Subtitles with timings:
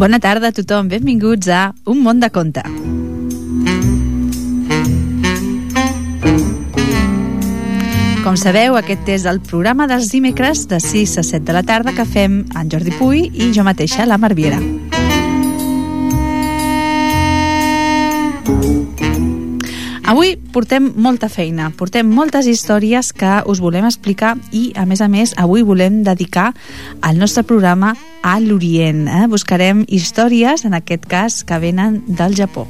[0.00, 2.64] Bona tarda a tothom, benvinguts a Un món de conte.
[8.24, 11.92] Com sabeu, aquest és el programa dels dimecres de 6 a 7 de la tarda
[11.92, 14.79] que fem en Jordi Puy i jo mateixa, la Marviera.
[20.10, 25.06] Avui portem molta feina, portem moltes històries que us volem explicar i, a més a
[25.06, 26.48] més, avui volem dedicar
[27.06, 27.92] el nostre programa
[28.26, 29.06] a l'Orient.
[29.06, 29.22] Eh?
[29.30, 32.66] Buscarem històries, en aquest cas, que venen del Japó.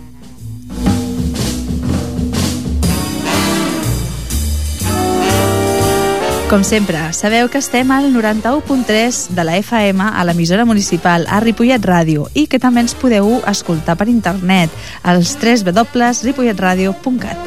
[6.50, 11.78] Com sempre, sabeu que estem al 91.3 de la FM a l'emissora municipal a Ripollet
[11.86, 14.66] Ràdio i que també ens podeu escoltar per internet
[15.06, 17.38] als www.ripolletradio.cat.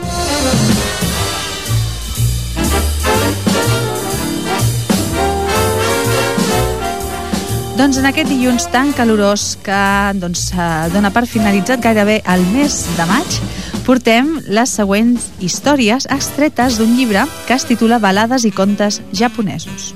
[7.76, 9.84] Doncs en aquest dilluns tan calorós que
[10.16, 13.44] doncs, eh, dona per finalitzat gairebé el mes de maig,
[13.84, 19.92] portem les següents històries extretes d'un llibre que es titula Balades i contes japonesos.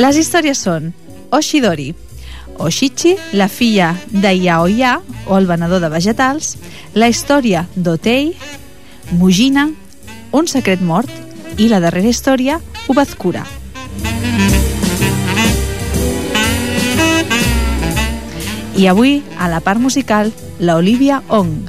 [0.00, 0.90] Les històries són
[1.30, 1.92] Oshidori,
[2.58, 6.56] Oshichi, la filla de Yaoya, o el venedor de vegetals,
[6.94, 8.34] la història d'Otei,
[9.12, 9.68] Mujina,
[10.32, 11.10] un secret mort
[11.58, 13.46] i la darrera història, Ubazkura.
[18.80, 21.68] I avui, a la part musical, la Olivia Ong.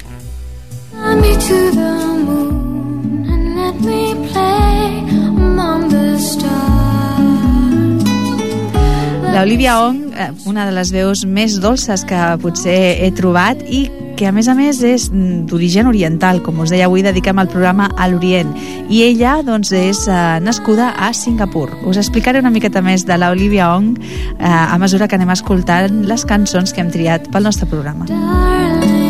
[9.33, 13.89] La Olivia Ong, eh, una de les veus més dolces que potser he trobat i
[14.21, 17.49] que a més a més és mm, d'origen oriental, com us deia avui dediquem el
[17.49, 18.51] programa a l'Orient
[18.85, 21.71] i ella doncs és eh, nascuda a Singapur.
[21.89, 26.03] Us explicaré una miqueta més de la Olivia Ong eh, a mesura que anem escoltant
[26.05, 28.05] les cançons que hem triat pel nostre programa.
[28.05, 29.01] Darling.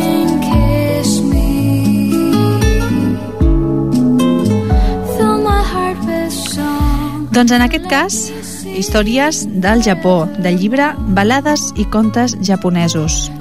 [7.32, 8.16] Doncs en aquest cas,
[8.76, 13.32] històries del Japó, del llibre Balades i contes japonesos.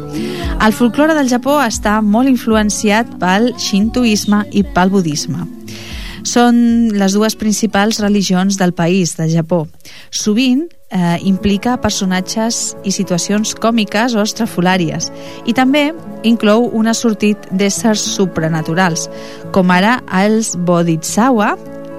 [0.60, 5.46] El folklore del Japó està molt influenciat pel shintoisme i pel budisme.
[6.20, 6.58] Són
[7.00, 9.62] les dues principals religions del país, del Japó.
[10.12, 15.08] Sovint eh, implica personatges i situacions còmiques o estrafolàries
[15.48, 15.94] i també
[16.28, 19.08] inclou un assortit d'éssers supranaturals,
[19.56, 21.54] com ara els Bodhisattva,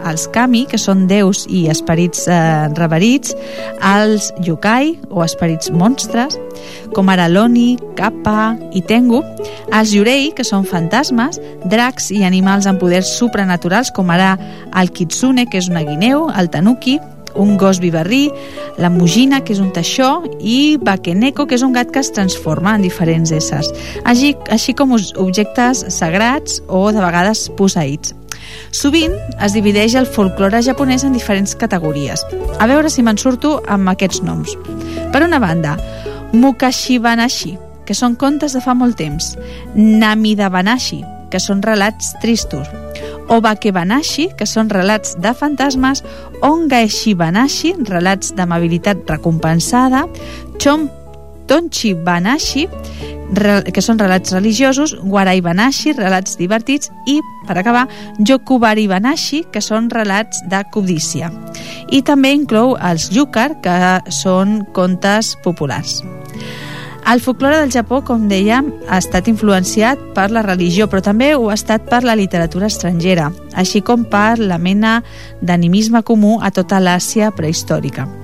[0.07, 3.35] els kami, que són déus i esperits eh, reverits,
[3.93, 6.37] els yokai, o esperits monstres,
[6.95, 9.21] com ara l'oni, kappa i tengu,
[9.71, 11.39] els yurei, que són fantasmes,
[11.71, 14.35] dracs i animals amb poders supranaturals, com ara
[14.77, 16.99] el kitsune, que és una guineu, el tanuki,
[17.35, 18.29] un gos viverrí,
[18.77, 22.75] la mugina, que és un teixó, i bakeneko, que és un gat que es transforma
[22.75, 23.71] en diferents éssers,
[24.03, 28.20] així, així com objectes sagrats o de vegades posseïts.
[28.71, 32.23] Sovint es divideix el folklore japonès en diferents categories.
[32.59, 34.55] A veure si me'n surto amb aquests noms.
[35.11, 35.77] Per una banda,
[36.31, 39.33] Mukashibanashi, que són contes de fa molt temps,
[39.75, 41.01] Namidabanashi,
[41.31, 42.69] que són relats tristos,
[43.31, 46.03] Obakebanashi, que són relats de fantasmes,
[46.43, 50.03] Ongaeshibanashi, relats d'amabilitat recompensada,
[50.59, 50.89] Chom
[51.47, 52.67] Tonchi Banashi,
[53.31, 57.87] que són relats religiosos, Warai Banashi, relats divertits, i, per acabar,
[58.19, 61.31] Jokubari Banashi, que són relats de codícia.
[61.91, 63.77] I també inclou els Yukar, que
[64.11, 66.01] són contes populars.
[67.11, 71.49] El folklore del Japó, com dèiem, ha estat influenciat per la religió, però també ho
[71.49, 74.99] ha estat per la literatura estrangera, així com per la mena
[75.41, 78.20] d'animisme comú a tota l'Àsia prehistòrica.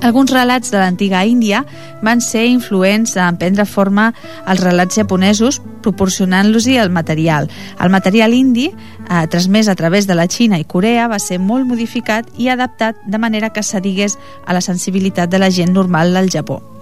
[0.00, 1.64] Alguns relats de l'antiga Índia
[2.06, 4.12] van ser influents en prendre forma
[4.46, 7.50] als relats japonesos proporcionant-los-hi el material.
[7.82, 11.66] El material indi, eh, transmès a través de la Xina i Corea, va ser molt
[11.66, 16.30] modificat i adaptat de manera que s'adigués a la sensibilitat de la gent normal del
[16.30, 16.77] Japó.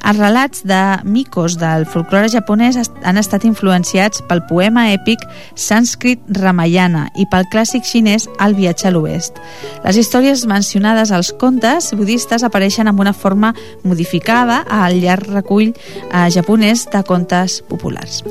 [0.00, 5.22] Els relats de micos del folklore japonès han estat influenciats pel poema èpic
[5.54, 9.38] sànscrit Ramayana i pel clàssic xinès El viatge a l'oest.
[9.84, 13.52] Les històries mencionades als contes budistes apareixen amb una forma
[13.84, 18.22] modificada al llarg recull eh, japonès de contes populars.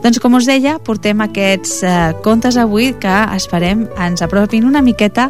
[0.00, 5.26] Doncs com us deia, portem aquests eh, contes avui que esperem ens apropin una miqueta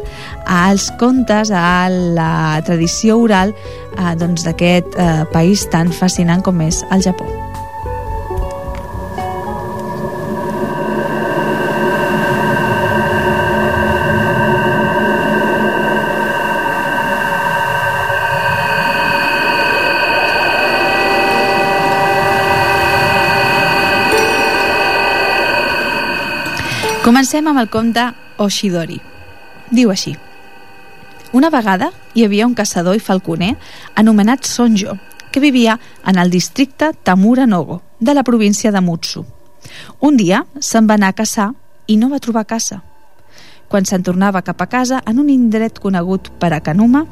[0.46, 3.50] als contes, a la tradició oral
[4.00, 7.28] eh, doncs, d'aquest doncs, eh, país tan fascinant com és el Japó.
[27.10, 28.02] Comencem amb el conte
[28.38, 29.00] Oshidori.
[29.74, 30.12] Diu així.
[31.32, 33.54] Una vegada hi havia un caçador i falconer
[33.94, 34.96] anomenat Sonjo,
[35.30, 39.24] que vivia en el districte Tamura Nogo, de la província de Mutsu.
[40.00, 41.52] Un dia se'n va anar a caçar
[41.86, 42.82] i no va trobar caça.
[43.70, 47.04] Quan se'n tornava cap a casa, en un indret conegut per a Kanuma,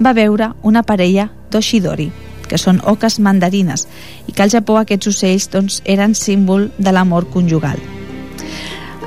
[0.00, 2.08] va veure una parella d'Oshidori,
[2.48, 3.84] que són oques mandarines,
[4.26, 7.82] i que al Japó aquests ocells doncs, eren símbol de l'amor conjugal.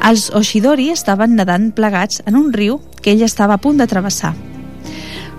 [0.06, 4.36] Els Oshidori estaven nedant plegats en un riu que ell estava a punt de travessar.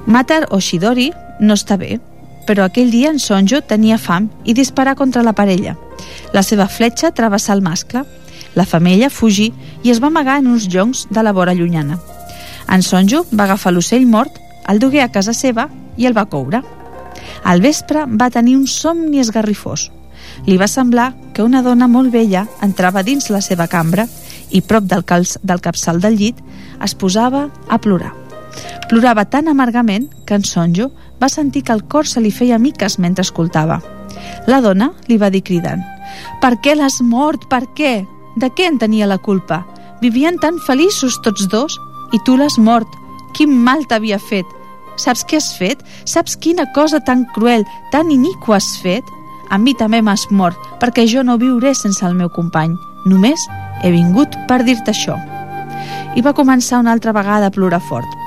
[0.06, 1.10] Matar Oshidori
[1.40, 1.98] no està bé,
[2.46, 5.76] però aquell dia en Sonjo tenia fam i disparà contra la parella.
[6.32, 8.04] La seva fletxa travessà el mascle.
[8.56, 9.52] La femella fugí
[9.84, 12.00] i es va amagar en uns lloncs de la vora llunyana.
[12.70, 14.32] En Sonjo va agafar l'ocell mort,
[14.68, 16.62] el dugué a casa seva i el va coure.
[17.44, 19.90] Al vespre va tenir un somni esgarrifós.
[20.46, 24.06] Li va semblar que una dona molt vella entrava dins la seva cambra
[24.50, 26.40] i prop del, calç, del capçal del llit
[26.82, 28.19] es posava a plorar.
[28.88, 30.90] Plorava tan amargament que en Sonjo
[31.22, 33.80] va sentir que el cor se li feia miques mentre escoltava.
[34.46, 35.84] La dona li va dir cridant
[36.40, 37.46] «Per què l'has mort?
[37.48, 38.06] Per què?
[38.36, 39.62] De què en tenia la culpa?
[40.00, 41.76] Vivien tan feliços tots dos
[42.12, 42.88] i tu l'has mort.
[43.36, 44.46] Quin mal t'havia fet?
[44.98, 45.82] Saps què has fet?
[46.04, 49.04] Saps quina cosa tan cruel, tan iniqua has fet?
[49.50, 52.74] A mi també m'has mort, perquè jo no viuré sense el meu company.
[53.06, 53.46] Només
[53.82, 55.16] he vingut per dir-te això.
[56.14, 58.19] I va començar una altra vegada a plorar fort,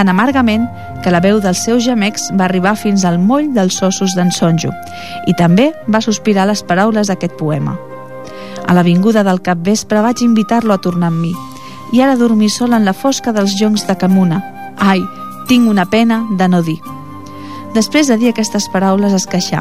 [0.00, 0.64] tan amargament
[1.04, 4.70] que la veu dels seus gemecs va arribar fins al moll dels ossos d'en Sonjo
[5.28, 7.74] i també va sospirar les paraules d'aquest poema.
[8.64, 11.34] A l'avinguda del capvespre vaig invitar-lo a tornar amb mi
[11.92, 14.38] i ara dormir sol en la fosca dels joncs de Camuna.
[14.78, 15.02] Ai,
[15.52, 16.78] tinc una pena de no dir.
[17.76, 19.60] Després de dir aquestes paraules es queixà.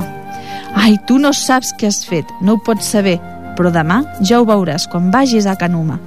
[0.72, 3.18] Ai, tu no saps què has fet, no ho pots saber,
[3.60, 6.00] però demà ja ho veuràs quan vagis a Canuma.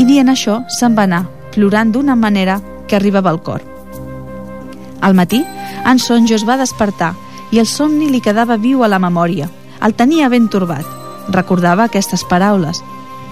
[0.00, 2.56] I dient això, se'n va anar, plorant d'una manera
[2.88, 3.62] que arribava al cor.
[5.00, 5.44] Al matí,
[5.86, 7.14] en Sonjo es va despertar
[7.52, 9.48] i el somni li quedava viu a la memòria.
[9.80, 10.86] El tenia ben turbat.
[11.30, 12.82] Recordava aquestes paraules.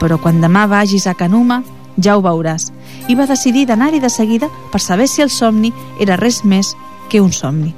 [0.00, 1.62] Però quan demà vagis a Canuma,
[1.96, 2.70] ja ho veuràs.
[3.08, 6.74] I va decidir d'anar-hi de seguida per saber si el somni era res més
[7.10, 7.74] que un somni.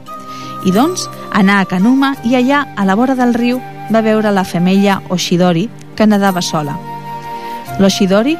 [0.66, 3.60] I doncs anà a Canuma i allà, a la vora del riu,
[3.92, 6.76] va veure la femella Oshidori que nedava sola.
[7.78, 8.36] L'Oshidori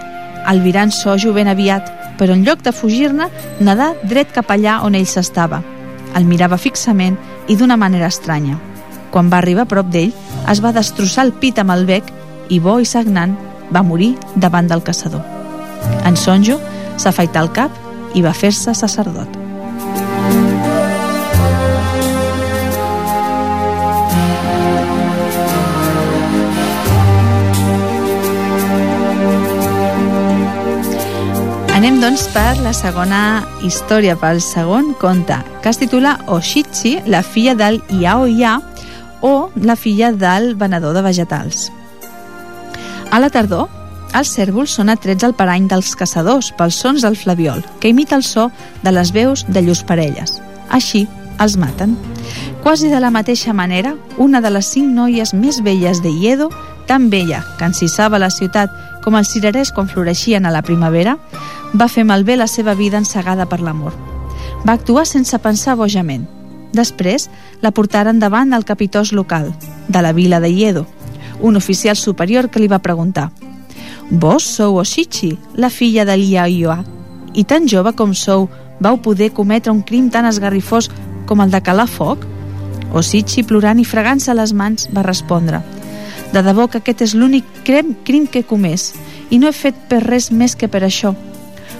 [0.49, 3.29] en Sojo ben aviat però en lloc de fugir-ne,
[3.65, 5.62] nedà dret cap allà on ell s'estava.
[6.19, 7.17] El mirava fixament
[7.49, 8.59] i d'una manera estranya.
[9.12, 10.12] Quan va arribar a prop d'ell,
[10.50, 12.12] es va destrossar el pit amb el bec
[12.49, 13.37] i, bo i sagnant,
[13.73, 15.25] va morir davant del caçador.
[16.05, 16.59] En Sonjo
[16.99, 19.38] s'afaità el cap i va fer-se sacerdot.
[31.79, 33.19] Anem, doncs, per la segona
[33.63, 38.57] història, pel segon conte, que es titula Oshichi, la filla del Yaoya,
[39.23, 41.69] o la filla del venedor de vegetals.
[43.15, 43.69] A la tardor,
[44.11, 48.27] els cèrvols són atrets al parany dels caçadors pels sons del flaviol, que imita el
[48.27, 48.49] so
[48.82, 50.41] de les veus de llurs parelles.
[50.75, 51.06] Així,
[51.39, 51.94] els maten.
[52.65, 56.51] Quasi de la mateixa manera, una de les cinc noies més velles de Iedo,
[56.91, 61.15] tan vella que encisava la ciutat com els cirerers quan floreixien a la primavera,
[61.72, 63.94] va fer malbé la seva vida ensegada per l'amor.
[64.69, 66.27] Va actuar sense pensar bojament.
[66.77, 67.31] Després,
[67.65, 69.48] la portaren davant el capitós local,
[69.88, 70.84] de la vila de Iedo,
[71.41, 73.31] un oficial superior que li va preguntar
[74.10, 76.82] «Vos sou Oshichi, la filla de Liaioa,
[77.32, 80.91] i tan jove com sou, vau poder cometre un crim tan esgarrifós
[81.24, 82.29] com el de calar foc?»
[82.93, 85.65] Oshichi, plorant i fregant-se les mans, va respondre
[86.32, 88.93] «De debò que aquest és l'únic crim, crim que he comès,
[89.31, 91.15] i no he fet per res més que per això.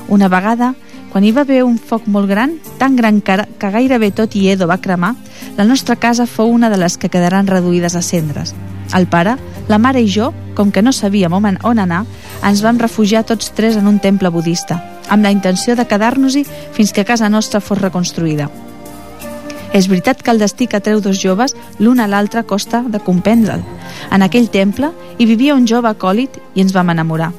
[0.09, 0.75] Una vegada,
[1.13, 4.69] quan hi va haver un foc molt gran, tan gran que, que gairebé tot Iedo
[4.69, 5.15] va cremar,
[5.57, 8.55] la nostra casa fou una de les que quedaran reduïdes a cendres.
[8.95, 9.37] El pare,
[9.69, 12.05] la mare i jo, com que no sabíem on anar,
[12.45, 16.93] ens vam refugiar tots tres en un temple budista, amb la intenció de quedar-nos-hi fins
[16.93, 18.49] que casa nostra fos reconstruïda.
[19.73, 23.65] És veritat que el destí que treu dos joves l'un a l'altre costa de comprendre'l.
[24.13, 27.33] En aquell temple hi vivia un jove acòlit i ens vam enamorar.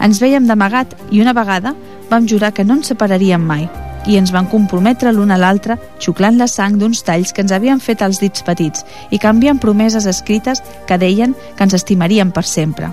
[0.00, 1.74] Ens veiem d'amagat i una vegada
[2.10, 3.68] vam jurar que no ens separaríem mai
[4.08, 7.80] i ens van comprometre l'un a l'altre xuclant la sang d'uns talls que ens havien
[7.84, 12.90] fet els dits petits i canviant promeses escrites que deien que ens estimaríem per sempre.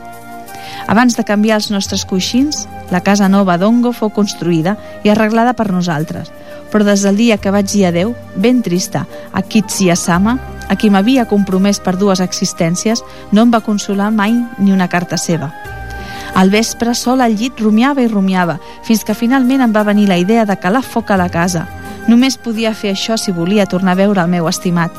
[0.87, 5.67] Abans de canviar els nostres coixins, la casa nova d'Ongo fou construïda i arreglada per
[5.71, 6.31] nosaltres,
[6.71, 11.27] però des del dia que vaig dir adeu, ben trista, a Kitsi-Asama, a qui m'havia
[11.27, 15.51] compromès per dues existències, no em va consolar mai ni una carta seva.
[16.35, 20.19] Al vespre, sol al llit, rumiava i rumiava, fins que finalment em va venir la
[20.21, 21.65] idea de calar foc a la casa.
[22.07, 24.91] Només podia fer això si volia tornar a veure el meu estimat.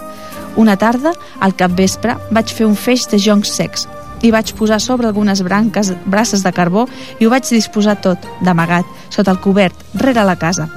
[0.56, 3.86] Una tarda, al capvespre, vaig fer un feix de joncs secs
[4.22, 6.86] i vaig posar sobre algunes branques, braces de carbó
[7.18, 10.68] i ho vaig disposar tot, d'amagat, sota el cobert, rere la casa.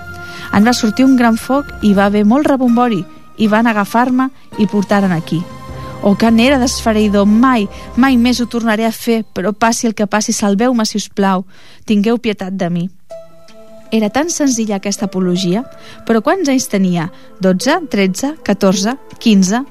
[0.53, 3.03] En va sortir un gran foc i va haver molt rebombori
[3.37, 4.29] i van agafar-me
[4.59, 5.41] i portaren aquí.
[6.03, 10.09] O que n'era d'esfereïdor, mai, mai més ho tornaré a fer, però passi el que
[10.09, 11.45] passi, salveu-me, si us plau,
[11.85, 12.87] tingueu pietat de mi.
[13.91, 15.65] Era tan senzilla aquesta apologia,
[16.07, 17.11] però quants anys tenia?
[17.41, 19.65] 12, 13, 14, 15?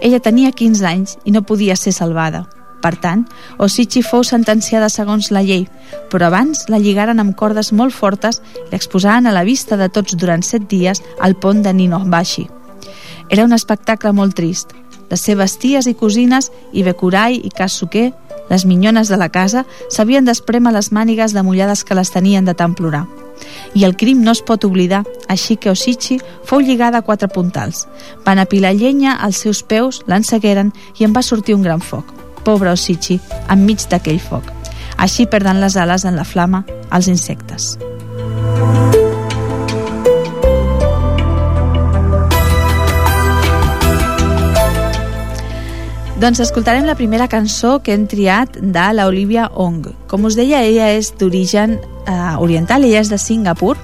[0.00, 2.48] Ella tenia 15 anys i no podia ser salvada.
[2.80, 3.26] Per tant,
[3.60, 5.66] Osichi fou sentenciada segons la llei,
[6.10, 10.16] però abans la lligaren amb cordes molt fortes i l'exposaren a la vista de tots
[10.16, 12.48] durant set dies al pont de Ninobashi.
[13.28, 14.72] Era un espectacle molt trist.
[15.10, 18.10] Les seves ties i cosines, Ibekurai i Kasuke,
[18.50, 22.54] les minyones de la casa, s'havien d'espremer les mànigues de mullades que les tenien de
[22.54, 23.04] tant plorar.
[23.74, 27.86] I el crim no es pot oblidar, així que Osichi fou lligada a quatre puntals.
[28.26, 32.29] Van apilar llenya als seus peus, l'ensegueren i en va sortir un gran foc.
[32.44, 34.50] Pobre Osichi, enmig d'aquell foc.
[35.00, 37.76] Així perden les ales en la flama els insectes.
[46.20, 49.86] Doncs escoltarem la primera cançó que hem triat de la Olivia Ong.
[50.06, 53.78] Com us deia, ella és d'origen eh, oriental, ella és de Singapur,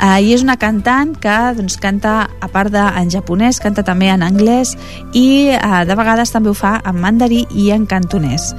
[0.00, 4.10] eh, i és una cantant que doncs, canta, a part de en japonès, canta també
[4.12, 4.74] en anglès
[5.12, 8.52] i eh, de vegades també ho fa en mandarí i en cantonès.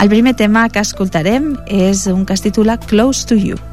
[0.00, 3.69] El primer tema que escoltarem és un que es titula Close to You.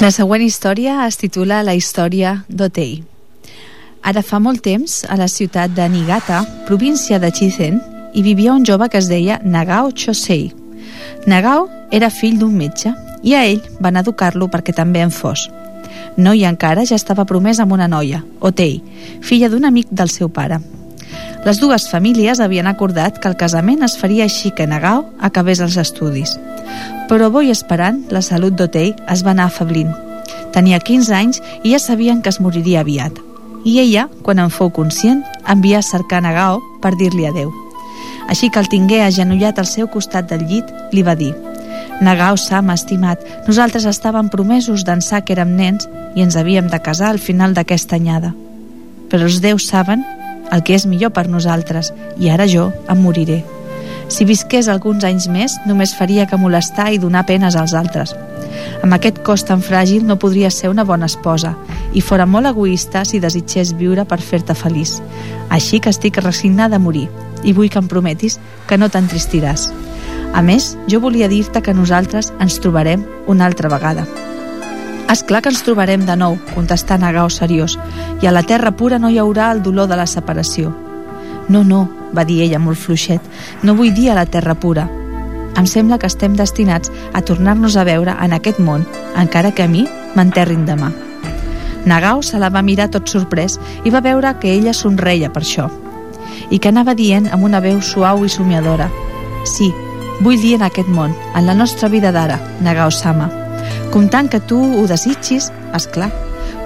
[0.00, 3.02] La següent història es titula La història d'Otei.
[4.00, 7.76] Ara fa molt temps, a la ciutat de Niigata, província de Chizen,
[8.16, 10.54] hi vivia un jove que es deia Nagao Chosei.
[11.28, 15.50] Nagao era fill d'un metge i a ell van educar-lo perquè també en fos.
[16.16, 18.80] Noi encara ja estava promès amb una noia, Otei,
[19.20, 20.62] filla d'un amic del seu pare.
[21.40, 25.78] Les dues famílies havien acordat que el casament es faria així que Nagao acabés els
[25.80, 26.34] estudis.
[27.08, 29.94] Però bo i esperant, la salut d'Otei es va anar afablint.
[30.52, 33.16] Tenia 15 anys i ja sabien que es moriria aviat.
[33.64, 37.52] I ella, quan en fou conscient, envia a cercar Nagao per dir-li adeu.
[38.28, 41.32] Així que el tingué agenollat al seu costat del llit, li va dir
[42.00, 47.10] Nagao Sam, estimat, nosaltres estàvem promesos d'ençà que érem nens i ens havíem de casar
[47.12, 48.32] al final d'aquesta anyada.
[49.12, 50.04] Però els déus saben
[50.52, 53.40] el que és millor per nosaltres i ara jo em moriré.
[54.10, 58.14] Si visqués alguns anys més, només faria que molestar i donar penes als altres.
[58.82, 61.54] Amb aquest cos tan fràgil no podria ser una bona esposa
[61.94, 64.96] i fora molt egoista si desitgés viure per fer-te feliç.
[65.48, 67.06] Així que estic resignada a morir
[67.44, 69.70] i vull que em prometis que no t'entristiràs.
[70.34, 74.06] A més, jo volia dir-te que nosaltres ens trobarem una altra vegada.
[75.10, 77.74] És clar que ens trobarem de nou, contestà Nagao seriós,
[78.22, 80.70] i a la terra pura no hi haurà el dolor de la separació.
[81.48, 83.24] No, no, va dir ella molt fluixet,
[83.66, 84.86] no vull dir a la terra pura.
[85.58, 88.86] Em sembla que estem destinats a tornar-nos a veure en aquest món,
[89.18, 89.82] encara que a mi
[90.14, 90.92] m'enterrin demà.
[91.90, 95.70] Nagao se la va mirar tot sorprès i va veure que ella somreia per això
[96.50, 98.90] i que anava dient amb una veu suau i somiadora
[99.48, 99.72] Sí,
[100.20, 103.39] vull dir en aquest món, en la nostra vida d'ara, Nagao-sama.
[103.90, 106.10] Comptant que tu ho desitgis, és clar,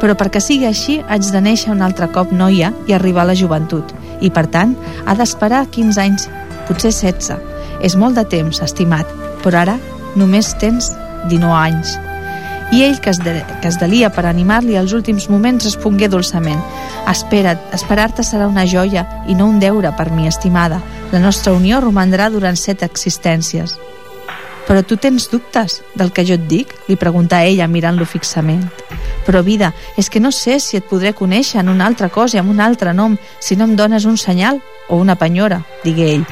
[0.00, 3.38] però perquè sigui així haig de néixer un altre cop noia i arribar a la
[3.38, 4.74] joventut i per tant
[5.06, 6.28] ha d'esperar 15 anys,
[6.68, 7.38] potser 16.
[7.84, 9.08] És molt de temps, estimat,
[9.42, 9.78] però ara
[10.16, 10.92] només tens
[11.30, 11.96] 19 anys.
[12.72, 16.62] I ell, que es, de, que es delia per animar-li els últims moments, respongué dolçament
[17.10, 20.80] Espera't, esperar-te serà una joia i no un deure per mi, estimada.
[21.12, 23.76] La nostra unió romandrà durant set existències.
[24.64, 26.72] Però tu tens dubtes del que jo et dic?
[26.88, 28.64] Li pregunta ella mirant-lo fixament.
[29.26, 32.40] Però vida, és que no sé si et podré conèixer en una altra cosa i
[32.40, 36.24] amb un altre nom si no em dones un senyal o una penyora, digué ell.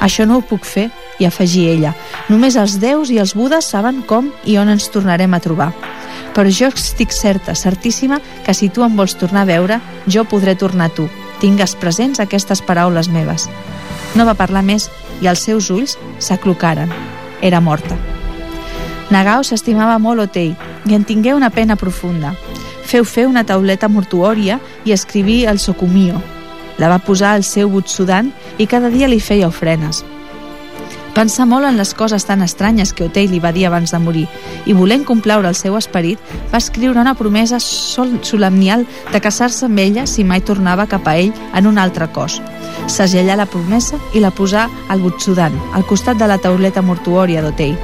[0.00, 0.90] Això no ho puc fer,
[1.22, 1.94] i afegí ella.
[2.28, 5.70] Només els déus i els budes saben com i on ens tornarem a trobar.
[6.34, 10.56] Però jo estic certa, certíssima, que si tu em vols tornar a veure, jo podré
[10.56, 11.08] tornar a tu.
[11.40, 13.48] Tingues presents aquestes paraules meves.
[14.16, 14.90] No va parlar més
[15.22, 17.21] i els seus ulls s'aclocaren.
[17.42, 17.98] Era morta.
[19.10, 20.54] Nagao s'estimava molt Otei
[20.88, 22.32] i en tingué una pena profunda.
[22.86, 26.22] Feu fer una tauleta mortuòria i escriví el Socumio.
[26.78, 30.04] La va posar al seu sudant i cada dia li feia ofrenes.
[31.12, 34.24] Pensa molt en les coses tan estranyes que Otei li va dir abans de morir
[34.64, 39.82] i volent complaure el seu esperit va escriure una promesa sol solemnial de casar-se amb
[39.84, 42.40] ella si mai tornava cap a ell en un altre cos.
[42.88, 47.76] Segellà la promesa i la posà al Butsudan, al costat de la tauleta mortuòria d'Otei.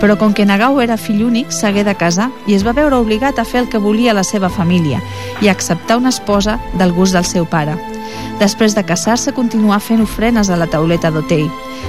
[0.00, 3.38] Però com que Nagao era fill únic, s'hagué de casar i es va veure obligat
[3.38, 5.02] a fer el que volia la seva família
[5.42, 7.76] i acceptar una esposa del gust del seu pare.
[8.40, 11.46] Després de casar-se, continuà fent ofrenes a la tauleta d'Otei.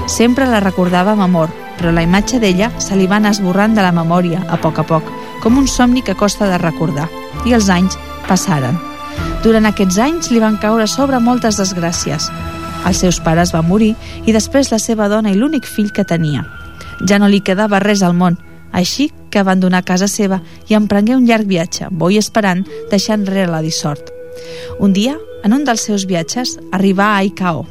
[0.08, 3.82] Sempre la recordava amb amor, però la imatge d'ella se li va anar esborrant de
[3.82, 5.10] la memòria, a poc a poc,
[5.42, 7.10] com un somni que costa de recordar.
[7.46, 7.98] I els anys
[8.30, 8.78] passaren.
[9.44, 12.30] Durant aquests anys li van caure sobre moltes desgràcies.
[12.86, 16.46] Els seus pares van morir i després la seva dona i l'únic fill que tenia.
[17.10, 18.38] Ja no li quedava res al món,
[18.72, 23.52] així que abandonà casa seva i emprengué un llarg viatge, bo i esperant, deixant rere
[23.52, 24.12] la dissort.
[24.80, 27.68] Un dia, en un dels seus viatges, arribà a Aikao,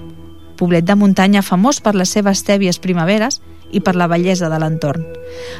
[0.54, 3.40] poblet de muntanya famós per les seves tèbies primaveres
[3.74, 5.02] i per la bellesa de l'entorn.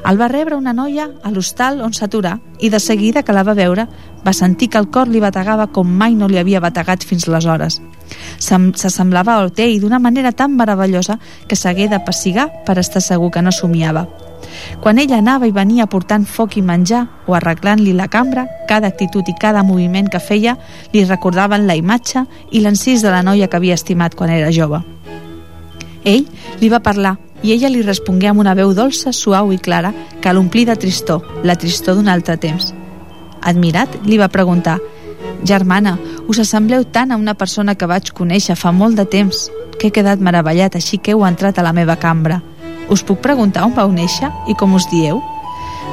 [0.07, 3.57] El va rebre una noia a l'hostal on s'aturà i de seguida que la va
[3.59, 3.89] veure
[4.25, 7.81] va sentir que el cor li bategava com mai no li havia bategat fins aleshores.
[8.39, 13.43] S'assemblava al Otei d'una manera tan meravellosa que s'hagué de pessigar per estar segur que
[13.43, 14.07] no somiava.
[14.81, 19.29] Quan ella anava i venia portant foc i menjar o arreglant-li la cambra, cada actitud
[19.31, 20.57] i cada moviment que feia
[20.93, 24.83] li recordaven la imatge i l'encís de la noia que havia estimat quan era jove.
[26.05, 26.27] Ell
[26.61, 30.33] li va parlar i ella li respongué amb una veu dolça, suau i clara que
[30.33, 32.73] l'omplí de tristor, la tristor d'un altre temps.
[33.45, 34.79] Admirat, li va preguntar
[35.45, 39.89] «Germana, us assembleu tant a una persona que vaig conèixer fa molt de temps que
[39.89, 42.41] he quedat meravellat així que heu entrat a la meva cambra.
[42.89, 45.21] Us puc preguntar on vau néixer i com us dieu?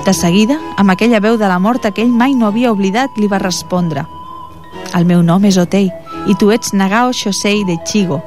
[0.06, 3.28] De seguida, amb aquella veu de la mort que ell mai no havia oblidat, li
[3.30, 4.08] va respondre
[4.98, 5.92] El meu nom és Otei
[6.28, 8.18] i tu ets Nagao Shosei de Chigo,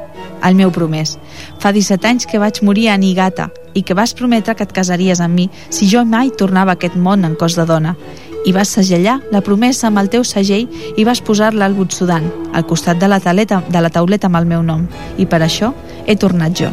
[0.43, 1.17] el meu promès.
[1.59, 5.21] Fa 17 anys que vaig morir a Niigata i que vas prometre que et casaries
[5.21, 7.97] amb mi si jo mai tornava a aquest món en cos de dona.
[8.45, 12.67] i vas segellar la promesa amb el teu segell i vas posar-la al Butsudan, al
[12.67, 15.73] costat de la, taleta, de la tauleta amb el meu nom, i per això
[16.07, 16.69] he tornat jo.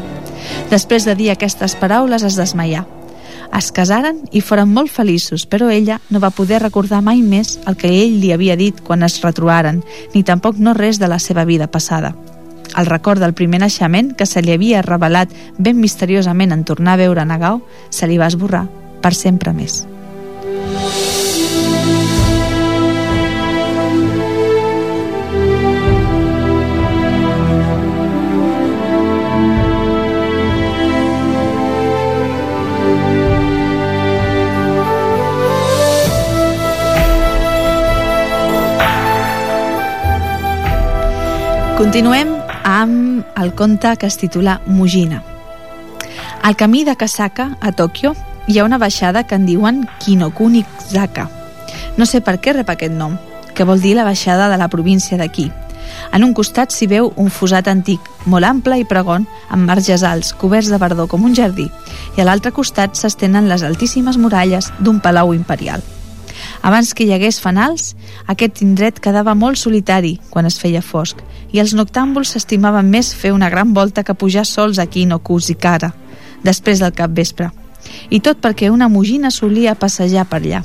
[0.70, 2.84] Després de dir aquestes paraules es desmaià.
[3.58, 7.76] Es casaren i foren molt feliços, però ella no va poder recordar mai més el
[7.76, 9.84] que ell li havia dit quan es retrobaren,
[10.16, 12.16] ni tampoc no res de la seva vida passada.
[12.78, 17.04] El record del primer naixement, que se li havia revelat ben misteriosament en tornar a
[17.04, 17.60] veure Nagao,
[17.90, 18.68] se li va esborrar
[19.04, 19.82] per sempre més.
[41.82, 45.24] Continuem amb el conte que es titula Mujina.
[46.44, 48.12] Al camí de Kasaka, a Tòquio,
[48.46, 51.24] hi ha una baixada que en diuen Kinokunizaka.
[51.98, 53.16] No sé per què rep aquest nom,
[53.58, 55.48] que vol dir la baixada de la província d'aquí.
[56.14, 60.36] En un costat s'hi veu un fosat antic, molt ample i pregon, amb marges alts,
[60.38, 61.66] coberts de verdor com un jardí,
[62.14, 65.82] i a l'altre costat s'estenen les altíssimes muralles d'un palau imperial.
[66.62, 67.96] Abans que hi hagués fanals,
[68.30, 73.32] aquest indret quedava molt solitari quan es feia fosc i els noctàmbuls s'estimaven més fer
[73.34, 75.20] una gran volta que pujar sols aquí no
[75.50, 75.94] i cara,
[76.44, 77.50] després del cap vespre.
[78.10, 80.64] I tot perquè una mugina solia passejar per allà.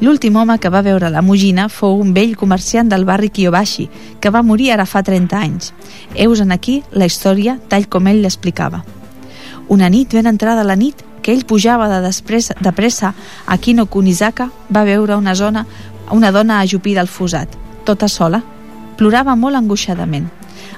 [0.00, 3.88] L'últim home que va veure la mugina fou un vell comerciant del barri Kiyobashi,
[4.20, 5.72] que va morir ara fa 30 anys.
[6.14, 8.84] Heus en aquí la història tal com ell l'explicava.
[9.68, 13.14] Una nit, ben entrada la nit, que ell pujava de, després, de pressa
[13.46, 15.66] a Kino Kunizaka, va veure una zona
[16.10, 17.48] una dona ajupida al fosat,
[17.84, 18.42] tota sola.
[18.96, 20.28] Plorava molt angoixadament.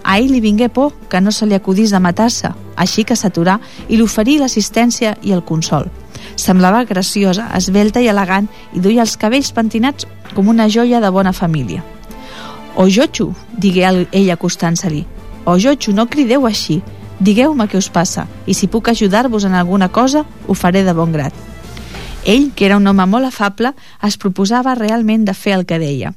[0.05, 3.59] A ell li vingué por que no se li acudís de matar-se, així que s'aturà
[3.89, 5.89] i l'oferí l'assistència i el consol.
[6.37, 11.33] Semblava graciosa, esbelta i elegant i duia els cabells pentinats com una joia de bona
[11.33, 11.85] família.
[12.77, 15.05] Ojochu, digué ell acostant-se-li.
[15.45, 16.81] Ojochu, no crideu així.
[17.21, 21.13] Digueu-me què us passa i si puc ajudar-vos en alguna cosa, ho faré de bon
[21.13, 21.35] grat.
[22.25, 26.15] Ell, que era un home molt afable, es proposava realment de fer el que deia.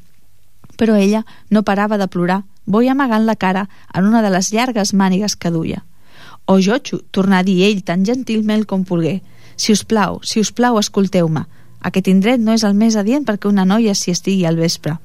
[0.80, 4.94] Però ella no parava de plorar, boi amagant la cara en una de les llargues
[4.94, 5.84] mànigues que duia.
[6.46, 6.80] O jo,
[7.12, 9.22] tornà a dir ell tan gentilment com volgué.
[9.56, 11.44] Si us plau, si us plau, escolteu-me.
[11.84, 14.96] Aquest indret no és el més adient perquè una noia s'hi estigui al vespre.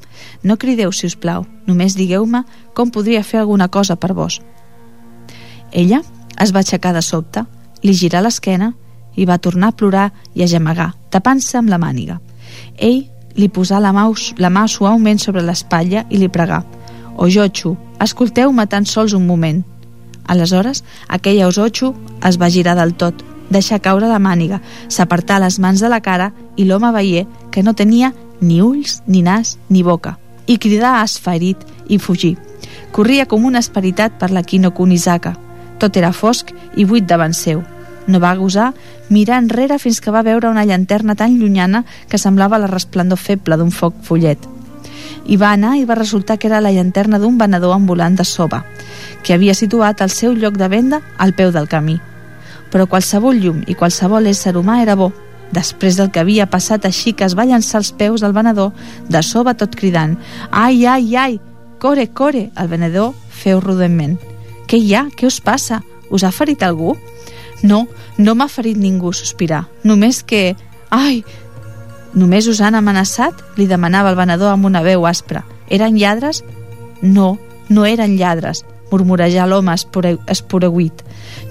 [0.43, 1.47] No crideu, si us plau.
[1.67, 4.39] Només digueu-me com podria fer alguna cosa per vos.
[5.73, 6.03] Ella
[6.41, 7.45] es va aixecar de sobte,
[7.83, 8.73] li girà l'esquena
[9.17, 12.21] i va tornar a plorar i a gemegar, tapant-se amb la màniga.
[12.79, 13.07] Ell
[13.39, 14.07] li posà la mà,
[14.39, 16.63] la mà suaument sobre l'espatlla i li pregà
[17.19, 19.65] «O Jochu, escolteu-me tan sols un moment».
[20.29, 21.95] Aleshores, aquella Osochu
[22.29, 24.61] es va girar del tot, deixar caure la màniga,
[24.93, 29.23] s'apartà les mans de la cara i l'home veié que no tenia ni ulls, ni
[29.25, 32.37] nas, ni boca, i cridà esferit i fugir.
[32.93, 35.35] Corria com una esperitat per la Kino Kunizaka.
[35.79, 37.63] Tot era fosc i buit davant seu.
[38.09, 38.73] No va gosar
[39.13, 43.59] mirar enrere fins que va veure una llanterna tan llunyana que semblava la resplendor feble
[43.61, 44.39] d'un foc follet.
[45.29, 48.65] I va anar i va resultar que era la llanterna d'un venedor ambulant de soba,
[49.23, 51.99] que havia situat el seu lloc de venda al peu del camí.
[52.73, 55.13] Però qualsevol llum i qualsevol ésser humà era bo.
[55.53, 58.73] Després del que havia passat així que es va llançar als peus del venedor,
[59.09, 60.17] de soba tot cridant
[60.51, 61.41] «Ai, ai, ai!
[61.79, 64.19] Core, core!» El venedor feu rudement.
[64.69, 65.09] «Què hi ha?
[65.17, 65.83] Què us passa?
[66.11, 66.97] Us ha ferit algú?»
[67.63, 69.67] No, no m'ha ferit ningú, sospirar.
[69.85, 70.55] Només que...
[70.91, 71.25] Ai!
[72.15, 73.43] Només us han amenaçat?
[73.59, 75.45] Li demanava el venedor amb una veu aspra.
[75.69, 76.45] Eren lladres?
[77.03, 77.37] No,
[77.69, 81.03] no eren lladres, murmurejà l'home esporeguit.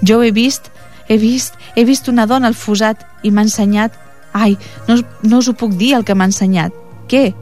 [0.02, 0.72] Jo he vist,
[1.08, 3.92] he vist, he vist una dona al fosat i m'ha ensenyat...
[4.32, 6.74] Ai, no, no us ho puc dir el que m'ha ensenyat.
[7.08, 7.32] Què?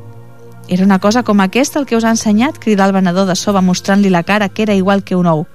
[0.69, 2.61] Era una cosa com aquesta el que us ha ensenyat?
[2.63, 5.47] Cridà el venedor de soba mostrant-li la cara que era igual que un ou.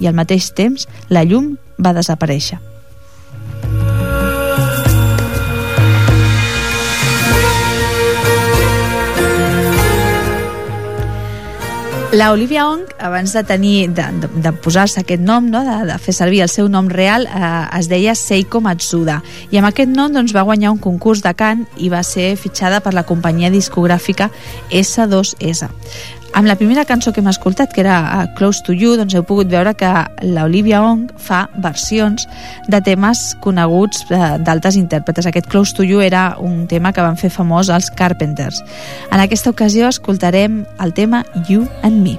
[0.00, 2.60] I al mateix temps la llum va desaparèixer.
[12.12, 15.98] La Olivia Ong, abans de tenir de, de, de posar-se aquest nom, no, de, de
[16.02, 19.20] fer servir el seu nom real, eh, es deia Seiko Matsuda.
[19.54, 22.80] I amb aquest nom doncs, va guanyar un concurs de cant i va ser fitxada
[22.82, 24.26] per la companyia discogràfica
[24.74, 25.70] S2S.
[26.32, 29.24] Amb la primera cançó que hem escoltat, que era uh, Close to You, doncs heu
[29.26, 29.90] pogut veure que
[30.22, 32.28] l'Olivia Ong fa versions
[32.70, 35.26] de temes coneguts uh, d'altres intèrpretes.
[35.26, 38.62] Aquest Close to You era un tema que van fer famós els Carpenters.
[39.10, 42.18] En aquesta ocasió escoltarem el tema You and Me.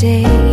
[0.00, 0.49] day.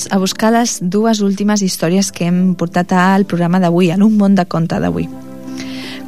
[0.00, 4.16] Doncs, a buscar les dues últimes històries que hem portat al programa d'avui, en un
[4.16, 5.08] món de conte d'avui.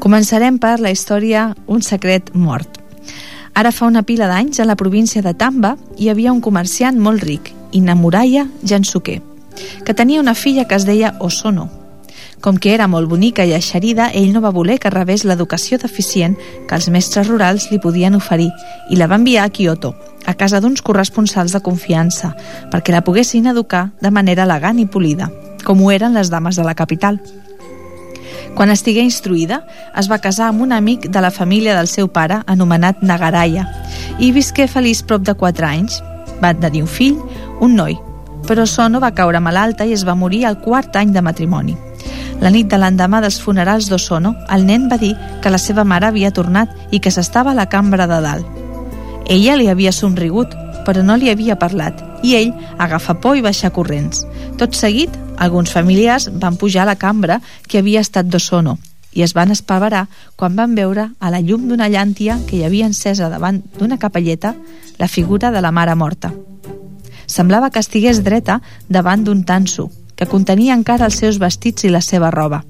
[0.01, 2.81] Començarem per la història Un secret mort.
[3.55, 7.23] Ara fa una pila d'anys, a la província de Tamba, hi havia un comerciant molt
[7.23, 9.21] ric, Inamuraya Jansuke,
[9.85, 11.69] que tenia una filla que es deia Osono.
[12.41, 16.35] Com que era molt bonica i eixerida, ell no va voler que rebés l'educació deficient
[16.67, 18.51] que els mestres rurals li podien oferir
[18.91, 19.95] i la va enviar a Kyoto,
[20.33, 22.33] a casa d'uns corresponsals de confiança,
[22.73, 25.31] perquè la poguessin educar de manera elegant i polida,
[25.65, 27.21] com ho eren les dames de la capital.
[28.57, 29.63] Quan estigué instruïda,
[29.97, 33.67] es va casar amb un amic de la família del seu pare, anomenat Nagaraya,
[34.19, 36.01] i visqué feliç prop de 4 anys.
[36.43, 37.21] Va tenir un fill,
[37.65, 37.97] un noi,
[38.49, 41.77] però Sono va caure malalta i es va morir al quart any de matrimoni.
[42.43, 46.11] La nit de l'endemà dels funerals d'Osono, el nen va dir que la seva mare
[46.11, 48.62] havia tornat i que s'estava a la cambra de dalt.
[49.31, 50.55] Ella li havia somrigut,
[50.87, 54.25] però no li havia parlat, i ell agafa por i baixa corrents.
[54.59, 58.79] Tot seguit, alguns familiars van pujar a la cambra que havia estat d'Osono
[59.13, 60.07] i es van espaverar
[60.37, 64.55] quan van veure a la llum d'una llàntia que hi havia encesa davant d'una capelleta
[64.99, 66.33] la figura de la mare morta.
[67.27, 72.01] Semblava que estigués dreta davant d'un tanso, que contenia encara els seus vestits i la
[72.01, 72.63] seva roba.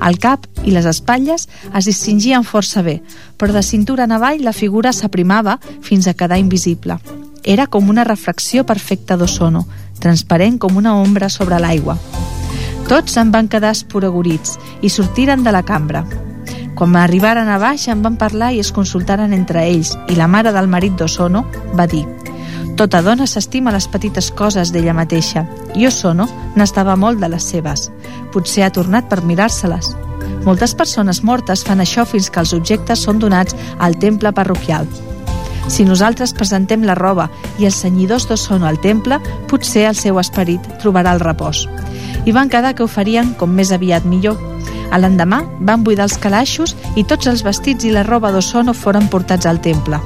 [0.00, 3.00] El cap i les espatlles es distingien força bé,
[3.36, 6.98] però de cintura en avall la figura s'aprimava fins a quedar invisible.
[7.42, 9.66] Era com una refracció perfecta d'Osono,
[9.98, 11.98] transparent com una ombra sobre l'aigua.
[12.88, 16.04] Tots en van quedar esporagurits i sortiren de la cambra.
[16.74, 20.52] Quan arribaren a baix en van parlar i es consultaren entre ells i la mare
[20.52, 21.44] del marit d'Osono
[21.78, 22.06] va dir
[22.76, 25.44] Tota dona s'estima les petites coses d'ella mateixa
[25.78, 27.90] i Osono n'estava molt de les seves.
[28.32, 29.92] Potser ha tornat per mirar-se-les.
[30.46, 34.88] Moltes persones mortes fan això fins que els objectes són donats al temple parroquial.
[35.68, 39.20] Si nosaltres presentem la roba i els senyidors d'Osono al temple,
[39.50, 41.66] potser el seu esperit trobarà el repòs.
[42.26, 44.38] I van quedar que ho farien com més aviat millor.
[44.92, 49.08] A l'endemà van buidar els calaixos i tots els vestits i la roba d'Osono foren
[49.08, 50.00] portats al temple.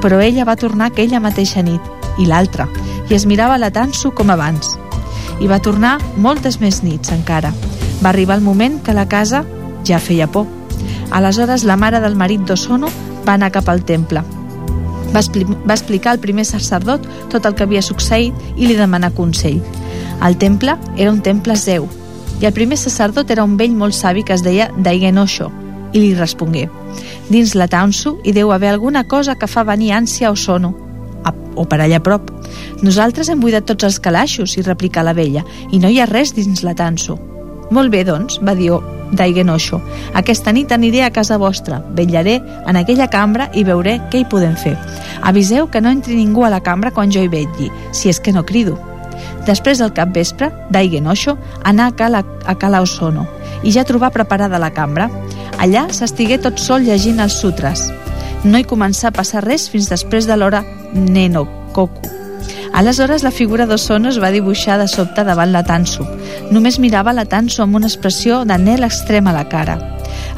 [0.00, 1.82] Però ella va tornar aquella mateixa nit,
[2.18, 2.68] i l'altra,
[3.10, 4.76] i es mirava la Tansu com abans.
[5.42, 7.52] I va tornar moltes més nits encara.
[8.02, 9.44] Va arribar el moment que la casa
[9.84, 10.46] ja feia por.
[11.10, 12.88] Aleshores la mare del marit d'Osono
[13.26, 14.22] va anar cap al temple
[15.12, 19.12] va, expli va explicar al primer sacerdot tot el que havia succeït i li demanà
[19.14, 19.60] consell.
[20.22, 21.88] El temple era un temple zeu,
[22.40, 25.50] i el primer sacerdot era un vell molt savi que es deia Daigenosho,
[25.92, 26.68] i li respongué
[27.28, 30.72] Dins la Taunsu hi deu haver alguna cosa que fa venir ànsia o sono,
[31.24, 32.30] a, o per allà a prop.
[32.82, 36.34] Nosaltres hem buidat tots els calaixos, i replicà la vella, i no hi ha res
[36.36, 37.16] dins la Tansu.
[37.70, 38.72] Molt bé, doncs, va dir
[39.12, 39.80] d'Aiguenoixo.
[40.18, 44.56] Aquesta nit aniré a casa vostra, vetllaré en aquella cambra i veuré què hi podem
[44.56, 44.76] fer.
[45.22, 48.32] Aviseu que no entri ningú a la cambra quan jo hi vetlli, si és que
[48.32, 48.78] no crido.
[49.46, 53.26] Després del capvespre, d'Aiguenoixo anà a Cala, a Cala Osono
[53.62, 55.08] i ja trobà preparada la cambra.
[55.62, 57.86] Allà s'estigué tot sol llegint els sutres.
[58.44, 62.21] No hi començà a passar res fins després de l'hora Nenokoku.
[62.72, 66.06] Aleshores la figura d'Osono es va dibuixar de sobte davant la Tansu.
[66.50, 69.76] Només mirava la Tansu amb una expressió d'anel extrem a la cara.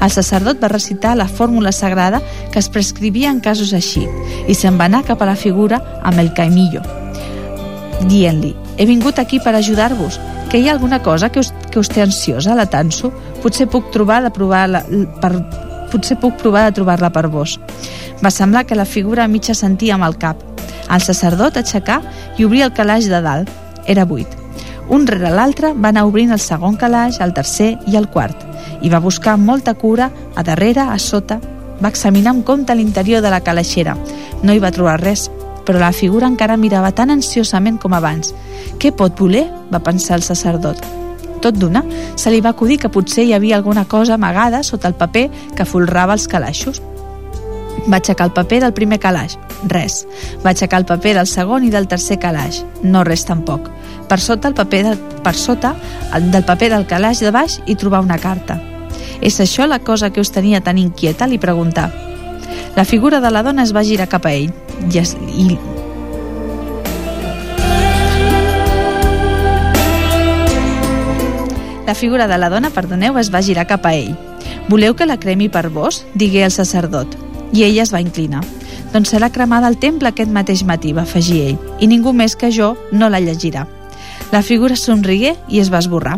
[0.03, 2.21] El sacerdot va recitar la fórmula sagrada
[2.53, 4.03] que es prescrivia en casos així
[4.49, 6.83] i se'n va anar cap a la figura amb el caimillo,
[8.11, 10.19] dient-li «He vingut aquí per ajudar-vos,
[10.51, 13.13] que hi ha alguna cosa que us, que us té ansiosa, la Tansu?
[13.43, 14.83] Potser puc trobar de provar la,
[15.23, 15.33] per,
[15.95, 17.61] potser puc provar de trobar-la per vos».
[18.23, 20.41] Va semblar que la figura mitja sentia amb el cap,
[20.91, 22.01] el sacerdot aixecà
[22.39, 23.51] i obria el calaix de dalt.
[23.87, 24.29] Era buit.
[24.89, 28.37] Un rere l'altre va anar obrint el segon calaix, el tercer i el quart,
[28.83, 31.41] i va buscar molta cura, a darrere, a sota.
[31.81, 33.97] Va examinar amb compte l'interior de la calaixera.
[34.43, 35.31] No hi va trobar res,
[35.65, 38.35] però la figura encara mirava tan ansiosament com abans.
[38.79, 39.49] Què pot voler?
[39.73, 41.04] va pensar el sacerdot.
[41.43, 41.85] Tot d'una,
[42.17, 45.67] se li va acudir que potser hi havia alguna cosa amagada sota el paper que
[45.69, 46.83] folrava els calaixos.
[47.91, 49.37] Va aixecar el paper del primer calaix.
[49.69, 50.05] Res.
[50.45, 52.63] Va aixecar el paper del segon i del tercer calaix.
[52.83, 53.69] No res tampoc.
[54.09, 54.95] Per sota, el paper de,
[55.25, 55.75] per sota
[56.15, 58.61] el, del paper del calaix de baix hi trobar una carta.
[59.21, 61.27] És això la cosa que us tenia tan inquieta?
[61.27, 61.91] li preguntà.
[62.77, 64.51] La figura de la dona es va girar cap a ell
[64.91, 65.57] i, es, i
[71.87, 74.15] La figura de la dona, perdoneu, es va girar cap a ell.
[74.73, 76.05] Voleu que la cremi per vos?
[76.15, 77.17] digué el sacerdot.
[77.53, 78.41] I ella es va inclinar.
[78.95, 82.51] Doncs serà cremada al temple aquest mateix matí, va afegir ell, i ningú més que
[82.51, 83.67] jo no la llegirà.
[84.33, 86.17] La figura somrigué i es va esborrar.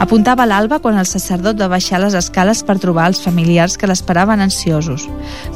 [0.00, 4.40] Apuntava l'alba quan el sacerdot va baixar les escales per trobar els familiars que l'esperaven
[4.40, 5.08] ansiosos.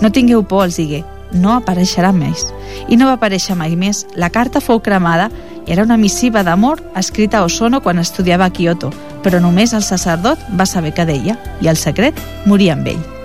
[0.03, 1.03] No tingueu por, els digué,
[1.33, 2.47] no apareixerà més.
[2.89, 4.05] I no va aparèixer mai més.
[4.15, 5.31] La carta fou cremada
[5.67, 8.93] i era una missiva d'amor escrita a Osono quan estudiava a Kyoto,
[9.25, 13.16] però només el sacerdot va saber què deia i el secret moria amb ell.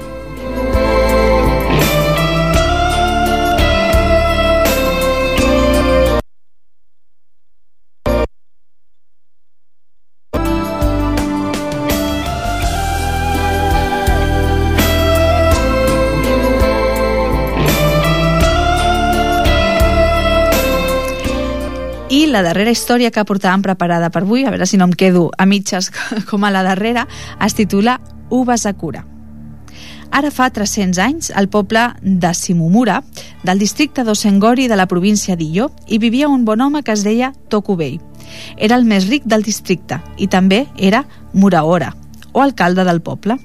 [22.32, 25.46] La darrera història que portàvem preparada per avui, a veure si no em quedo a
[25.46, 25.92] mitges
[26.30, 27.08] com a la darrera,
[27.44, 29.06] es titula Ubasakura.
[30.12, 33.00] Ara fa 300 anys, el poble de Simumura,
[33.48, 37.32] del districte d'Osengori de la província d'Illo, hi vivia un bon home que es deia
[37.48, 38.00] Tokubei.
[38.58, 41.94] Era el més ric del districte i també era Muraora,
[42.34, 43.40] o alcalde del poble.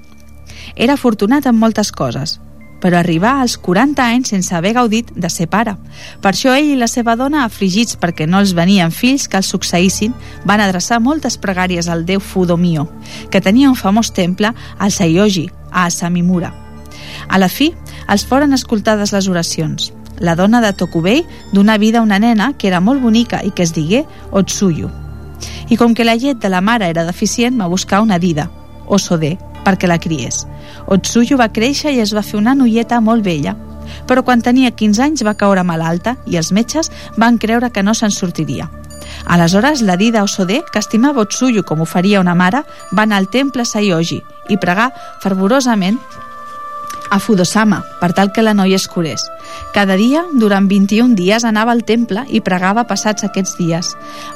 [0.75, 2.39] Era afortunat en moltes coses,
[2.81, 5.75] però arribar als 40 anys sense haver gaudit de ser pare.
[6.21, 9.49] Per això ell i la seva dona, afligits perquè no els venien fills que els
[9.53, 10.13] succeïssin,
[10.45, 12.87] van adreçar moltes pregàries al déu Fudomio,
[13.31, 16.53] que tenia un famós temple al Saioji, a Asamimura.
[17.27, 17.73] A la fi,
[18.07, 19.91] els foren escoltades les oracions.
[20.19, 21.23] La dona de Tokubei
[21.53, 24.89] donà vida a una nena que era molt bonica i que es digué Otsuyu.
[25.69, 28.49] I com que la llet de la mare era deficient, va buscar una dida,
[28.87, 30.45] Osode, perquè la criés.
[30.87, 33.57] Otsuyu va créixer i es va fer una noieta molt vella,
[34.07, 37.93] però quan tenia 15 anys va caure malalta i els metges van creure que no
[37.93, 38.69] se'n sortiria.
[39.25, 42.63] Aleshores, la dida Osode, que estimava Otsuyu com ho faria una mare,
[42.95, 44.91] va anar al temple Saioji i pregar
[45.23, 45.99] fervorosament
[47.09, 49.23] a Fudosama, per tal que la noia es curés.
[49.73, 53.93] Cada dia, durant 21 dies, anava al temple i pregava passats aquests dies.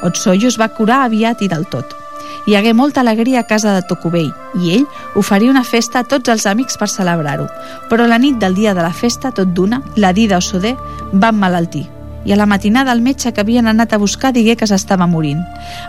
[0.07, 2.01] Otsuyu es va curar aviat i del tot.
[2.47, 6.29] Hi hagué molta alegria a casa de Tocubell i ell oferia una festa a tots
[6.34, 7.47] els amics per celebrar-ho.
[7.89, 10.75] Però la nit del dia de la festa, tot d'una, la Dida Osoder
[11.13, 11.88] va emmalaltir
[12.25, 15.41] i a la matinada el metge que havien anat a buscar digué que s'estava morint.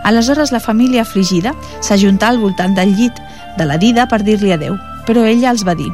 [0.03, 3.19] Aleshores la família afligida s'ajuntà al voltant del llit
[3.57, 5.91] de la Dida per dir-li adeu, però ella els va dir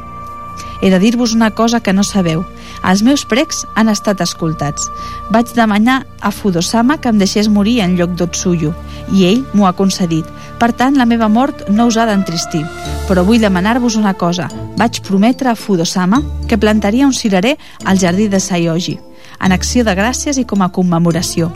[0.80, 2.44] He de dir-vos una cosa que no sabeu.
[2.86, 4.88] Els meus precs han estat escoltats.
[5.30, 8.72] Vaig demanar a Fudosama que em deixés morir en lloc d'Otsuyo,
[9.12, 10.26] i ell m'ho ha concedit.
[10.60, 12.62] Per tant, la meva mort no us ha d'entristir.
[13.08, 14.48] Però vull demanar-vos una cosa.
[14.80, 18.98] Vaig prometre a Fudosama que plantaria un cirerer al jardí de Sayoji,
[19.40, 21.50] en acció de gràcies i com a commemoració.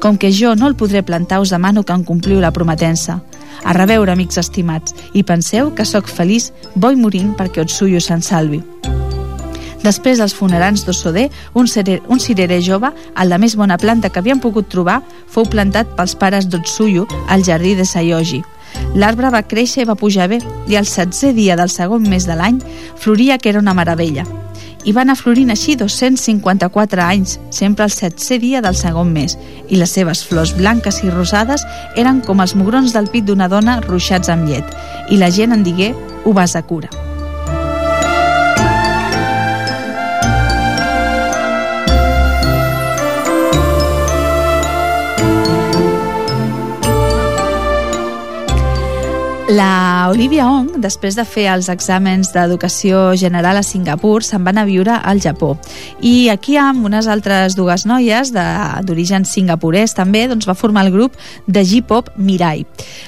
[0.00, 3.20] Com que jo no el podré plantar, us demano que en compliu la prometença.
[3.62, 8.62] A reveure, amics estimats, i penseu que sóc feliç, voi morint perquè Otsuyo se'n salvi.
[9.82, 11.28] Després dels funerans d'Ossoder,
[11.58, 15.48] un, cirer, un cirerer jove, el de més bona planta que havien pogut trobar, fou
[15.48, 18.42] plantat pels pares d'Otsuyo al jardí de Sayoji.
[18.96, 20.38] L'arbre va créixer i va pujar bé,
[20.70, 22.62] i al setzè dia del segon mes de l'any
[22.96, 24.24] floria que era una meravella
[24.84, 29.36] i van anar florint així 254 anys, sempre el setzè dia del segon mes,
[29.68, 31.64] i les seves flors blanques i rosades
[31.96, 34.76] eren com els mugrons del pit d'una dona ruixats amb llet,
[35.10, 35.94] i la gent en digué
[36.66, 37.11] cura.
[49.52, 54.64] La Olivia Ong, després de fer els exàmens d'educació general a Singapur, se'n van a
[54.64, 55.50] viure al Japó.
[56.00, 61.18] I aquí amb unes altres dues noies d'origen singapurès també doncs va formar el grup
[61.44, 62.62] de J-pop Mirai.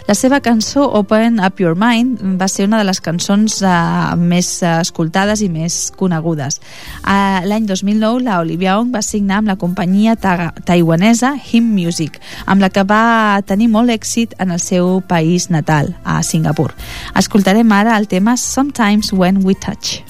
[0.05, 4.51] La seva cançó Open Up Your Mind va ser una de les cançons uh, més
[4.74, 6.61] escoltades i més conegudes.
[7.07, 12.20] Uh, L'any 2009 la Olivia Ong va signar amb la companyia ta taiwanesa Him Music,
[12.45, 16.74] amb la que va tenir molt èxit en el seu país natal, a Singapur Singapur.
[17.14, 20.03] Escoltarem ara el tema Sometimes When We Touch.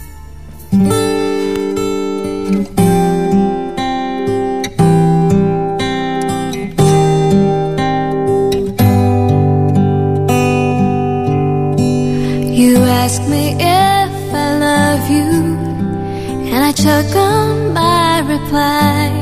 [12.61, 15.31] You ask me if I love you,
[16.53, 19.13] and I choke on my reply.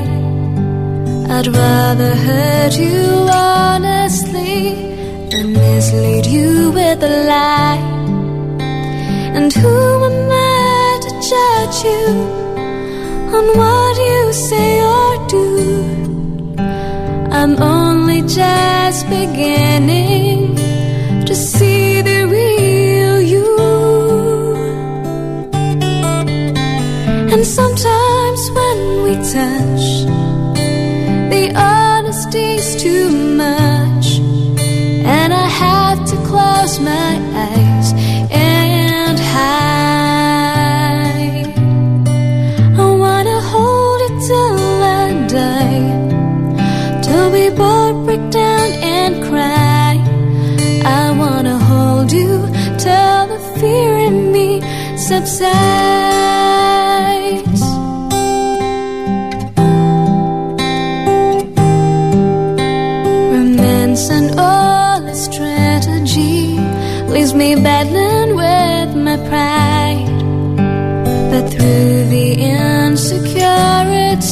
[1.34, 4.91] I'd rather hurt you honestly
[5.34, 7.82] and mislead you with a lie.
[9.36, 12.06] And who am I to judge you
[13.36, 15.44] on what you say or do?
[17.30, 20.54] I'm only just beginning
[21.24, 23.48] to see the real you.
[27.32, 29.84] And sometimes when we touch,
[31.32, 34.21] the honesty's too much
[36.32, 37.12] close my
[37.46, 37.88] eyes
[38.30, 39.92] and hide.
[42.84, 44.58] I wanna hold it till
[45.02, 45.06] I
[45.38, 45.88] die,
[47.06, 48.66] till we both break down
[48.96, 49.92] and cry.
[51.00, 52.32] I wanna hold you
[52.84, 54.48] till the fear in me
[54.96, 56.01] subsides.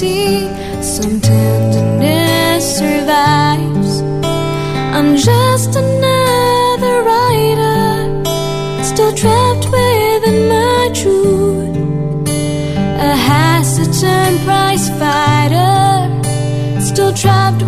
[0.03, 4.01] Insecurity, some tenderness survives.
[4.93, 8.25] I'm just another writer,
[8.85, 11.77] still trapped within my truth.
[12.29, 17.63] A hesitant prize fighter, still trapped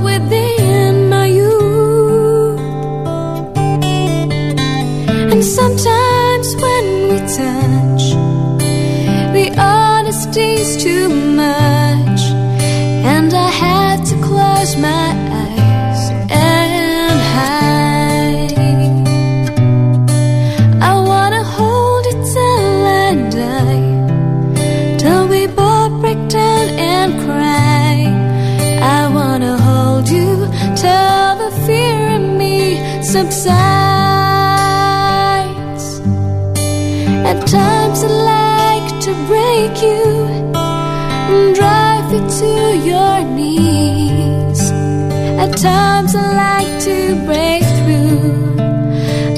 [33.13, 33.61] subsides.
[37.31, 40.05] At times I like to break you
[41.35, 42.53] and drive you to
[42.91, 44.63] your knees.
[45.43, 46.97] At times I like to
[47.27, 48.59] break through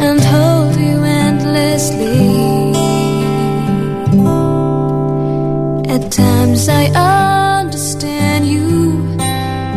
[0.06, 2.30] and hold you endlessly.
[5.94, 6.84] At times I
[7.60, 9.18] understand you,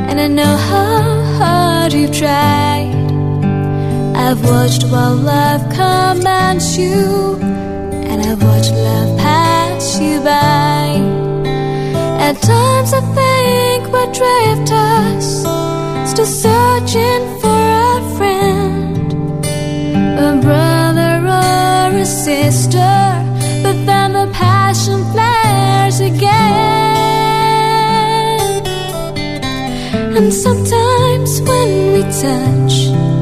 [0.08, 2.67] and I know how hard you've tried.
[4.30, 11.00] I've watched while love commands you, and I've watched love pass you by.
[12.28, 15.44] At times I think what drift us,
[16.12, 19.14] still searching for a friend,
[20.20, 22.96] a brother or a sister,
[23.64, 26.28] but then the passion flares again.
[30.18, 33.17] And sometimes when we touch,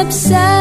[0.00, 0.59] upset.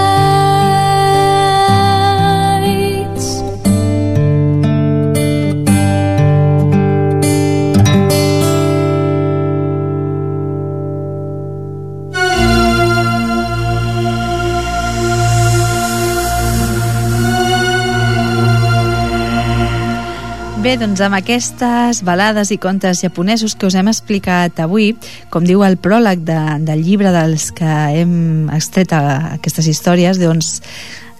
[20.69, 24.91] Bé, doncs amb aquestes balades i contes japonesos que us hem explicat avui,
[25.33, 28.99] com diu el pròleg de, del llibre dels que hem extret a,
[29.39, 30.51] aquestes històries, doncs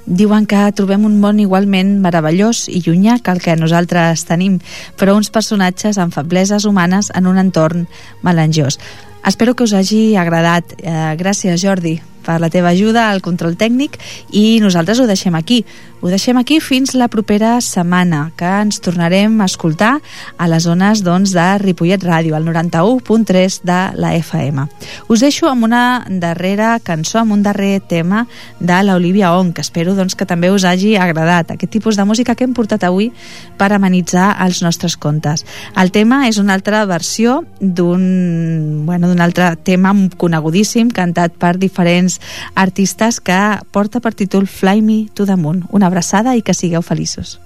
[0.06, 4.60] diuen que trobem un món igualment meravellós i llunyà que el que nosaltres tenim,
[5.02, 7.88] però uns personatges amb febleses humanes en un entorn
[8.22, 8.78] melangiós.
[9.26, 10.78] Espero que us hagi agradat.
[10.78, 13.98] Eh, gràcies, Jordi, per la teva ajuda al control tècnic
[14.32, 15.64] i nosaltres ho deixem aquí.
[16.02, 19.98] Ho deixem aquí fins la propera setmana, que ens tornarem a escoltar
[20.40, 24.64] a les zones doncs, de Ripollet Ràdio, al 91.3 de la FM.
[25.12, 28.24] Us deixo amb una darrera cançó, amb un darrer tema
[28.60, 32.36] de l'Olivia Ong, que espero doncs, que també us hagi agradat aquest tipus de música
[32.36, 33.12] que hem portat avui
[33.60, 35.44] per amenitzar els nostres contes.
[35.76, 42.09] El tema és una altra versió d'un bueno, altre tema conegudíssim, cantat per diferents
[42.56, 43.38] artistes que
[43.76, 45.66] porta per títol Fly Me to the Moon.
[45.70, 47.38] Una abraçada i que sigueu feliços.